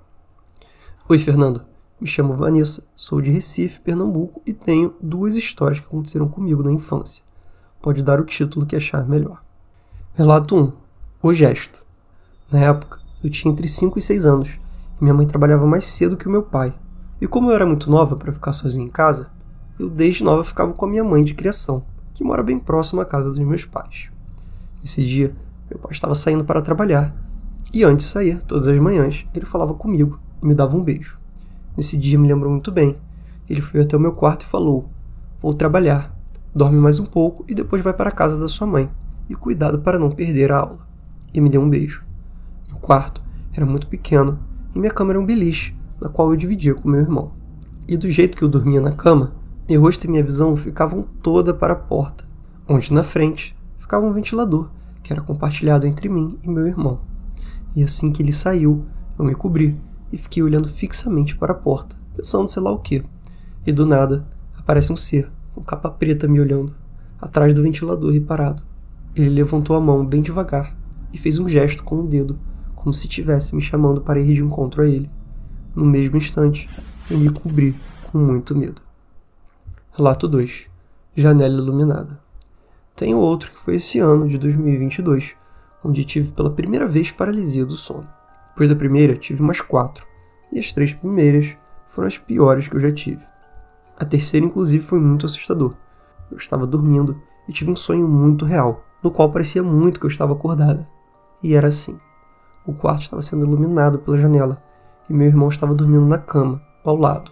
Oi, 1.09 1.17
Fernando. 1.17 1.65
Me 1.99 2.07
chamo 2.07 2.33
Vanessa, 2.33 2.87
sou 2.95 3.19
de 3.19 3.29
Recife, 3.29 3.81
Pernambuco 3.81 4.41
e 4.45 4.53
tenho 4.53 4.95
duas 5.01 5.35
histórias 5.35 5.81
que 5.81 5.85
aconteceram 5.85 6.29
comigo 6.29 6.63
na 6.63 6.71
infância. 6.71 7.21
Pode 7.81 8.01
dar 8.01 8.21
o 8.21 8.25
título 8.25 8.65
que 8.65 8.75
achar 8.75 9.05
melhor. 9.05 9.43
Relato 10.13 10.55
1. 10.55 10.71
O 11.21 11.33
gesto. 11.33 11.83
Na 12.49 12.59
época, 12.59 13.01
eu 13.23 13.29
tinha 13.29 13.51
entre 13.51 13.67
5 13.67 13.97
e 13.97 14.01
6 14.01 14.25
anos 14.25 14.49
e 14.99 15.03
minha 15.03 15.13
mãe 15.13 15.27
trabalhava 15.27 15.65
mais 15.65 15.85
cedo 15.85 16.17
que 16.17 16.27
o 16.27 16.31
meu 16.31 16.43
pai. 16.43 16.73
E 17.21 17.27
como 17.27 17.49
eu 17.49 17.55
era 17.55 17.65
muito 17.65 17.89
nova 17.89 18.15
para 18.15 18.31
ficar 18.31 18.53
sozinha 18.53 18.85
em 18.85 18.89
casa, 18.89 19.29
eu 19.77 19.89
desde 19.89 20.23
nova 20.23 20.43
ficava 20.43 20.73
com 20.73 20.85
a 20.85 20.89
minha 20.89 21.03
mãe 21.03 21.23
de 21.23 21.33
criação, 21.33 21.83
que 22.13 22.23
mora 22.23 22.43
bem 22.43 22.59
próximo 22.59 23.01
à 23.01 23.05
casa 23.05 23.29
dos 23.29 23.39
meus 23.39 23.65
pais. 23.65 24.09
Esse 24.83 25.05
dia, 25.05 25.35
meu 25.69 25.79
pai 25.79 25.91
estava 25.91 26.15
saindo 26.15 26.45
para 26.45 26.61
trabalhar 26.61 27.13
e 27.71 27.83
antes 27.83 28.07
de 28.07 28.11
sair, 28.11 28.41
todas 28.43 28.67
as 28.67 28.79
manhãs, 28.79 29.27
ele 29.33 29.45
falava 29.45 29.75
comigo 29.75 30.19
e 30.41 30.45
me 30.45 30.55
dava 30.55 30.75
um 30.75 30.83
beijo. 30.83 31.19
Nesse 31.77 31.97
dia 31.97 32.17
me 32.17 32.27
lembro 32.27 32.49
muito 32.49 32.71
bem. 32.71 32.97
ele 33.47 33.61
foi 33.61 33.81
até 33.81 33.95
o 33.95 33.99
meu 33.99 34.11
quarto 34.11 34.41
e 34.41 34.47
falou: 34.47 34.89
Vou 35.39 35.53
trabalhar. 35.53 36.15
Dorme 36.53 36.79
mais 36.79 36.99
um 36.99 37.05
pouco 37.05 37.45
e 37.47 37.53
depois 37.53 37.83
vai 37.83 37.93
para 37.93 38.09
a 38.09 38.11
casa 38.11 38.39
da 38.39 38.47
sua 38.47 38.65
mãe. 38.65 38.89
E 39.29 39.35
cuidado 39.35 39.79
para 39.79 39.99
não 39.99 40.09
perder 40.09 40.51
a 40.51 40.57
aula. 40.57 40.79
E 41.31 41.39
me 41.39 41.47
deu 41.47 41.61
um 41.61 41.69
beijo. 41.69 42.03
Meu 42.79 42.87
quarto 42.87 43.21
era 43.53 43.65
muito 43.65 43.87
pequeno 43.87 44.39
e 44.73 44.79
minha 44.79 44.91
cama 44.91 45.11
era 45.11 45.19
um 45.19 45.25
beliche, 45.25 45.75
na 45.99 46.07
qual 46.07 46.31
eu 46.31 46.37
dividia 46.37 46.73
com 46.73 46.87
meu 46.87 47.01
irmão. 47.01 47.33
E 47.85 47.97
do 47.97 48.09
jeito 48.09 48.37
que 48.37 48.43
eu 48.43 48.47
dormia 48.47 48.79
na 48.79 48.93
cama, 48.93 49.33
meu 49.67 49.81
rosto 49.81 50.05
e 50.05 50.09
minha 50.09 50.23
visão 50.23 50.55
ficavam 50.55 51.03
toda 51.21 51.53
para 51.53 51.73
a 51.73 51.75
porta, 51.75 52.23
onde 52.67 52.93
na 52.93 53.03
frente 53.03 53.55
ficava 53.77 54.05
um 54.05 54.13
ventilador 54.13 54.69
que 55.03 55.11
era 55.11 55.21
compartilhado 55.21 55.85
entre 55.85 56.07
mim 56.07 56.39
e 56.41 56.49
meu 56.49 56.65
irmão. 56.65 57.01
E 57.75 57.83
assim 57.83 58.13
que 58.13 58.23
ele 58.23 58.31
saiu, 58.31 58.85
eu 59.17 59.25
me 59.25 59.35
cobri 59.35 59.77
e 60.11 60.17
fiquei 60.17 60.41
olhando 60.41 60.69
fixamente 60.69 61.35
para 61.35 61.51
a 61.51 61.55
porta, 61.55 61.97
pensando 62.15 62.49
sei 62.49 62.63
lá 62.63 62.71
o 62.71 62.79
que. 62.79 63.03
E 63.67 63.73
do 63.73 63.85
nada, 63.85 64.25
aparece 64.57 64.91
um 64.91 64.97
ser, 64.97 65.29
com 65.53 65.61
capa 65.61 65.89
preta 65.91 66.29
me 66.29 66.39
olhando, 66.39 66.73
atrás 67.21 67.53
do 67.53 67.61
ventilador 67.61 68.13
reparado. 68.13 68.63
Ele 69.15 69.29
levantou 69.29 69.75
a 69.75 69.81
mão 69.81 70.05
bem 70.05 70.21
devagar 70.21 70.75
e 71.13 71.17
fez 71.17 71.37
um 71.37 71.49
gesto 71.49 71.83
com 71.83 71.97
o 71.97 72.07
dedo, 72.07 72.39
como 72.79 72.93
se 72.93 73.07
estivesse 73.07 73.53
me 73.53 73.61
chamando 73.61 74.01
para 74.01 74.19
ir 74.19 74.33
de 74.33 74.41
encontro 74.41 74.81
a 74.81 74.87
ele. 74.87 75.09
No 75.75 75.85
mesmo 75.85 76.17
instante, 76.17 76.67
eu 77.11 77.17
me 77.17 77.29
cobri 77.29 77.75
com 78.09 78.17
muito 78.17 78.55
medo. 78.55 78.81
Relato 79.91 80.27
2 80.27 80.69
Janela 81.15 81.55
iluminada. 81.55 82.19
Tenho 82.95 83.17
outro 83.17 83.51
que 83.51 83.59
foi 83.59 83.75
esse 83.75 83.99
ano 83.99 84.27
de 84.27 84.37
2022, 84.37 85.35
onde 85.83 86.05
tive 86.05 86.31
pela 86.31 86.49
primeira 86.49 86.87
vez 86.87 87.11
paralisia 87.11 87.65
do 87.65 87.75
sono. 87.75 88.07
Depois 88.51 88.69
da 88.69 88.75
primeira, 88.75 89.17
tive 89.17 89.41
mais 89.41 89.59
quatro, 89.59 90.05
e 90.51 90.59
as 90.59 90.71
três 90.71 90.93
primeiras 90.93 91.57
foram 91.89 92.07
as 92.07 92.17
piores 92.17 92.67
que 92.67 92.75
eu 92.75 92.79
já 92.79 92.91
tive. 92.91 93.23
A 93.97 94.05
terceira, 94.05 94.45
inclusive, 94.45 94.83
foi 94.83 94.99
muito 94.99 95.25
assustador. 95.25 95.73
Eu 96.31 96.37
estava 96.37 96.65
dormindo 96.65 97.21
e 97.47 97.51
tive 97.51 97.71
um 97.71 97.75
sonho 97.75 98.07
muito 98.07 98.45
real, 98.45 98.85
no 99.03 99.11
qual 99.11 99.29
parecia 99.31 99.61
muito 99.61 99.99
que 99.99 100.05
eu 100.05 100.09
estava 100.09 100.31
acordada. 100.31 100.87
E 101.43 101.53
era 101.53 101.67
assim: 101.67 101.99
o 102.65 102.73
quarto 102.73 103.03
estava 103.03 103.21
sendo 103.21 103.45
iluminado 103.45 103.99
pela 103.99 104.17
janela 104.17 104.61
e 105.09 105.13
meu 105.13 105.27
irmão 105.27 105.49
estava 105.49 105.73
dormindo 105.73 106.05
na 106.05 106.17
cama, 106.17 106.61
ao 106.83 106.95
lado. 106.95 107.31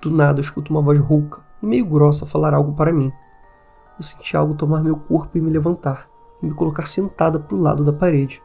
Do 0.00 0.10
nada 0.10 0.38
eu 0.38 0.42
escuto 0.42 0.72
uma 0.72 0.82
voz 0.82 0.98
rouca 0.98 1.40
e 1.62 1.66
meio 1.66 1.86
grossa 1.86 2.26
falar 2.26 2.54
algo 2.54 2.72
para 2.74 2.92
mim 2.92 3.12
eu 4.00 4.04
senti 4.04 4.34
algo 4.34 4.54
tomar 4.54 4.82
meu 4.82 4.96
corpo 4.96 5.36
e 5.36 5.42
me 5.42 5.50
levantar, 5.50 6.08
e 6.42 6.46
me 6.46 6.54
colocar 6.54 6.86
sentada 6.86 7.38
para 7.38 7.54
o 7.54 7.60
lado 7.60 7.84
da 7.84 7.92
parede. 7.92 8.42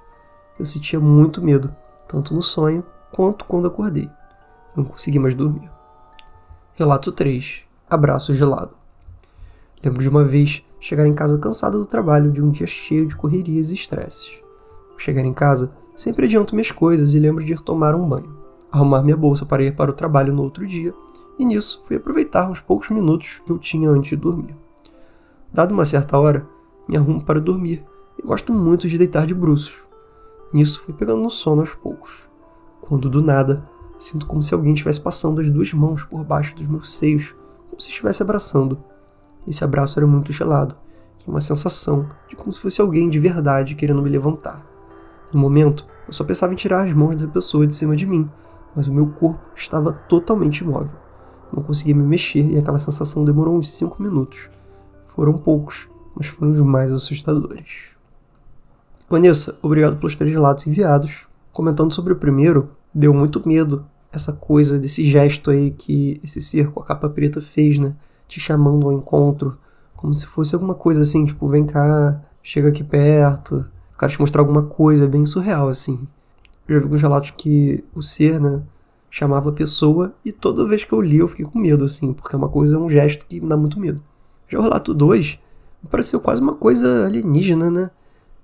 Eu 0.60 0.66
sentia 0.66 1.00
muito 1.00 1.42
medo, 1.42 1.74
tanto 2.10 2.34
no 2.34 2.42
sonho 2.42 2.84
quanto 3.14 3.46
quando 3.46 3.68
acordei. 3.68 4.12
Não 4.76 4.84
consegui 4.84 5.18
mais 5.18 5.34
dormir. 5.34 5.72
Relato 6.74 7.10
3 7.10 7.64
Abraço 7.90 8.34
gelado. 8.34 8.72
Lembro 9.82 10.02
de 10.02 10.10
uma 10.10 10.26
vez 10.26 10.62
chegar 10.78 11.08
em 11.08 11.14
casa 11.14 11.40
cansada 11.40 11.78
do 11.78 11.86
trabalho 11.86 12.34
de 12.34 12.42
um 12.42 12.50
dia 12.50 12.68
cheio 12.68 13.08
de 13.08 13.16
correrias 13.16 13.72
e 13.72 13.76
estresses. 13.76 14.38
Ao 14.92 15.00
chegar 15.00 15.24
em 15.24 15.34
casa, 15.34 15.74
sempre 15.96 16.26
adianto 16.26 16.54
minhas 16.54 16.72
coisas 16.72 17.16
e 17.16 17.20
lembro 17.20 17.44
de 17.44 17.54
ir 17.54 17.62
tomar 17.62 17.96
um 17.96 18.08
banho, 18.08 18.38
arrumar 18.72 19.02
minha 19.02 19.16
bolsa 19.16 19.46
para 19.46 19.64
ir 19.64 19.76
para 19.76 19.92
o 19.92 19.94
trabalho 19.94 20.34
no 20.34 20.44
outro 20.44 20.68
dia, 20.68 20.94
e 21.40 21.46
nisso 21.46 21.82
fui 21.86 21.96
aproveitar 21.96 22.50
uns 22.50 22.60
poucos 22.60 22.90
minutos 22.90 23.42
que 23.46 23.52
eu 23.52 23.58
tinha 23.58 23.90
antes 23.90 24.10
de 24.10 24.16
dormir. 24.18 24.56
Dada 25.52 25.74
uma 25.74 25.86
certa 25.86 26.18
hora, 26.20 26.48
me 26.88 26.98
arrumo 26.98 27.24
para 27.24 27.40
dormir 27.40 27.84
e 28.18 28.26
gosto 28.26 28.54
muito 28.54 28.88
de 28.88 28.98
deitar 28.98 29.26
de 29.26 29.34
bruços. 29.34 29.86
Nisso 30.54 30.82
fui 30.82 30.94
pegando 30.94 31.22
no 31.22 31.30
sono 31.30 31.62
aos 31.62 31.74
poucos, 31.74 32.30
quando 32.82 33.10
do 33.10 33.22
nada 33.22 33.68
sinto 33.98 34.26
como 34.26 34.42
se 34.42 34.54
alguém 34.54 34.74
estivesse 34.74 35.02
passando 35.02 35.42
as 35.42 35.50
duas 35.50 35.74
mãos 35.74 36.04
por 36.04 36.24
baixo 36.24 36.56
dos 36.56 36.68
meus 36.68 36.92
seios, 36.92 37.34
como 37.70 37.80
se 37.80 37.90
estivesse 37.90 38.22
abraçando. 38.22 38.78
Esse 39.48 39.64
abraço 39.64 40.00
era 40.00 40.08
muito 40.08 40.34
gelado, 40.34 40.76
e 41.26 41.30
uma 41.30 41.40
sensação 41.40 42.10
de 42.28 42.36
como 42.36 42.52
se 42.52 42.60
fosse 42.60 42.82
alguém 42.82 43.10
de 43.10 43.20
verdade 43.20 43.76
querendo 43.76 44.02
me 44.02 44.10
levantar. 44.10 44.75
No 45.36 45.42
momento, 45.42 45.86
eu 46.08 46.14
só 46.14 46.24
pensava 46.24 46.54
em 46.54 46.56
tirar 46.56 46.88
as 46.88 46.94
mãos 46.94 47.18
da 47.18 47.28
pessoa 47.28 47.68
de 47.68 47.76
cima 47.76 47.94
de 47.94 48.06
mim, 48.06 48.32
mas 48.74 48.88
o 48.88 48.94
meu 48.94 49.08
corpo 49.08 49.38
estava 49.54 49.92
totalmente 49.92 50.60
imóvel. 50.60 50.96
Não 51.52 51.62
conseguia 51.62 51.94
me 51.94 52.04
mexer 52.04 52.52
e 52.52 52.58
aquela 52.58 52.80
sensação 52.80 53.26
demorou 53.26 53.58
uns 53.58 53.70
5 53.74 54.02
minutos, 54.02 54.50
foram 55.08 55.34
poucos, 55.34 55.90
mas 56.16 56.28
foram 56.28 56.54
os 56.54 56.62
mais 56.62 56.94
assustadores. 56.94 57.90
Vanessa, 59.10 59.60
obrigado 59.62 59.98
pelos 59.98 60.16
três 60.16 60.32
relatos 60.32 60.68
enviados. 60.68 61.28
Comentando 61.52 61.94
sobre 61.94 62.14
o 62.14 62.16
primeiro, 62.16 62.70
deu 62.94 63.14
muito 63.14 63.46
medo 63.46 63.86
essa 64.14 64.32
coisa 64.32 64.80
desse 64.80 65.04
gesto 65.04 65.52
aí 65.52 65.70
que 65.70 66.18
esse 66.24 66.40
ser 66.40 66.72
com 66.72 66.80
a 66.80 66.86
capa 66.86 67.10
preta 67.10 67.42
fez, 67.42 67.78
né? 67.78 67.94
Te 68.26 68.40
chamando 68.40 68.88
ao 68.88 68.94
encontro, 68.94 69.58
como 69.98 70.14
se 70.14 70.26
fosse 70.26 70.56
alguma 70.56 70.76
coisa 70.76 71.02
assim, 71.02 71.26
tipo, 71.26 71.46
vem 71.50 71.66
cá, 71.66 72.22
chega 72.42 72.70
aqui 72.70 72.86
perto, 72.86 73.66
eu 73.96 74.00
quero 74.00 74.12
te 74.12 74.20
mostrar 74.20 74.42
alguma 74.42 74.64
coisa, 74.64 75.08
bem 75.08 75.26
surreal, 75.26 75.70
assim. 75.70 76.06
Eu 76.68 76.76
já 76.76 76.80
vi 76.80 76.84
alguns 76.84 77.02
relatos 77.02 77.32
que 77.32 77.82
o 77.96 78.02
ser, 78.02 78.42
né, 78.42 78.62
chamava 79.10 79.50
a 79.50 79.54
pessoa 79.54 80.14
e 80.26 80.34
toda 80.34 80.68
vez 80.68 80.84
que 80.84 80.92
eu 80.92 81.00
li 81.00 81.20
eu 81.20 81.28
fiquei 81.30 81.46
com 81.46 81.58
medo, 81.58 81.86
assim, 81.86 82.12
porque 82.12 82.36
é 82.36 82.38
uma 82.38 82.50
coisa, 82.50 82.76
é 82.76 82.78
um 82.78 82.90
gesto 82.90 83.26
que 83.26 83.40
me 83.40 83.48
dá 83.48 83.56
muito 83.56 83.80
medo. 83.80 84.02
Já 84.50 84.60
o 84.60 84.62
relato 84.62 84.94
2 84.94 85.40
pareceu 85.90 86.20
quase 86.20 86.42
uma 86.42 86.54
coisa 86.54 87.06
alienígena, 87.06 87.72
né? 87.72 87.90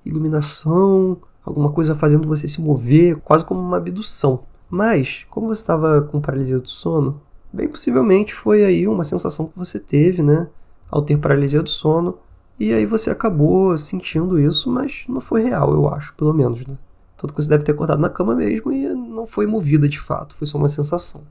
Iluminação, 0.05 1.17
alguma 1.43 1.69
coisa 1.69 1.93
fazendo 1.95 2.27
você 2.27 2.47
se 2.47 2.61
mover, 2.61 3.17
quase 3.17 3.43
como 3.43 3.59
uma 3.59 3.77
abdução. 3.77 4.43
Mas, 4.69 5.25
como 5.29 5.47
você 5.47 5.61
estava 5.61 6.01
com 6.01 6.21
paralisia 6.21 6.59
do 6.59 6.69
sono, 6.69 7.21
bem 7.51 7.67
possivelmente 7.67 8.33
foi 8.33 8.63
aí 8.63 8.87
uma 8.87 9.03
sensação 9.03 9.47
que 9.47 9.57
você 9.57 9.77
teve, 9.77 10.23
né? 10.23 10.47
Ao 10.89 11.01
ter 11.01 11.17
paralisia 11.17 11.61
do 11.61 11.69
sono, 11.69 12.17
e 12.61 12.73
aí 12.73 12.85
você 12.85 13.09
acabou 13.09 13.75
sentindo 13.75 14.39
isso, 14.39 14.69
mas 14.69 15.03
não 15.09 15.19
foi 15.19 15.41
real, 15.41 15.73
eu 15.73 15.91
acho, 15.91 16.13
pelo 16.13 16.31
menos, 16.31 16.63
né? 16.63 16.77
Tanto 17.17 17.33
que 17.33 17.41
você 17.41 17.49
deve 17.49 17.63
ter 17.63 17.71
acordado 17.71 17.99
na 17.99 18.07
cama 18.07 18.35
mesmo 18.35 18.71
e 18.71 18.87
não 18.93 19.25
foi 19.25 19.47
movida 19.47 19.89
de 19.89 19.99
fato, 19.99 20.35
foi 20.35 20.45
só 20.45 20.59
uma 20.59 20.67
sensação. 20.67 21.23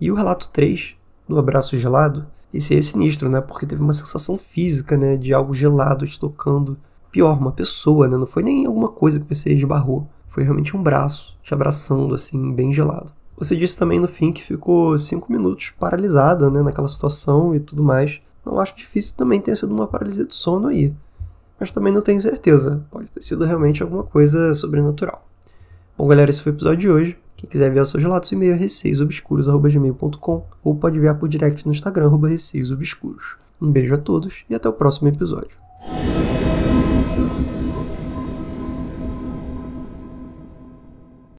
E 0.00 0.12
o 0.12 0.14
relato 0.14 0.48
3, 0.52 0.94
do 1.28 1.36
abraço 1.40 1.76
gelado, 1.76 2.24
esse 2.54 2.78
é 2.78 2.80
sinistro, 2.82 3.28
né? 3.28 3.40
Porque 3.40 3.66
teve 3.66 3.82
uma 3.82 3.92
sensação 3.92 4.38
física, 4.38 4.96
né? 4.96 5.16
De 5.16 5.34
algo 5.34 5.52
gelado 5.52 6.06
te 6.06 6.18
tocando. 6.18 6.78
Pior, 7.10 7.36
uma 7.36 7.50
pessoa, 7.50 8.06
né? 8.06 8.16
Não 8.16 8.26
foi 8.26 8.44
nem 8.44 8.64
alguma 8.64 8.90
coisa 8.90 9.18
que 9.18 9.34
você 9.34 9.52
esbarrou. 9.52 10.06
Foi 10.28 10.44
realmente 10.44 10.76
um 10.76 10.82
braço 10.82 11.36
te 11.42 11.52
abraçando, 11.52 12.14
assim, 12.14 12.52
bem 12.52 12.72
gelado. 12.72 13.12
Você 13.36 13.56
disse 13.56 13.76
também 13.76 13.98
no 13.98 14.06
fim 14.06 14.32
que 14.32 14.42
ficou 14.44 14.96
cinco 14.96 15.32
minutos 15.32 15.72
paralisada, 15.78 16.48
né? 16.48 16.62
Naquela 16.62 16.86
situação 16.86 17.54
e 17.56 17.58
tudo 17.58 17.82
mais. 17.82 18.20
Não 18.44 18.58
acho 18.58 18.76
difícil 18.76 19.16
também 19.16 19.40
ter 19.40 19.56
sido 19.56 19.74
uma 19.74 19.86
paralisia 19.86 20.24
do 20.24 20.34
sono 20.34 20.68
aí. 20.68 20.92
Mas 21.58 21.70
também 21.70 21.92
não 21.92 22.00
tenho 22.00 22.20
certeza. 22.20 22.82
Pode 22.90 23.08
ter 23.08 23.22
sido 23.22 23.44
realmente 23.44 23.82
alguma 23.82 24.04
coisa 24.04 24.54
sobrenatural. 24.54 25.26
Bom, 25.96 26.06
galera, 26.06 26.30
esse 26.30 26.40
foi 26.40 26.52
o 26.52 26.54
episódio 26.54 26.78
de 26.78 26.90
hoje. 26.90 27.18
Quem 27.36 27.48
quiser 27.48 27.68
enviar 27.68 27.86
seus 27.86 28.02
relatos, 28.02 28.32
e-mail 28.32 28.52
é 28.52 28.56
receiosobscuros.gmail.com 28.56 30.46
ou 30.62 30.74
pode 30.74 30.98
enviar 30.98 31.18
por 31.18 31.28
direct 31.28 31.66
no 31.66 31.72
Instagram, 31.72 32.16
receiosobscuros. 32.16 33.36
Um 33.60 33.70
beijo 33.70 33.94
a 33.94 33.98
todos 33.98 34.44
e 34.48 34.54
até 34.54 34.68
o 34.68 34.72
próximo 34.72 35.08
episódio. 35.08 35.58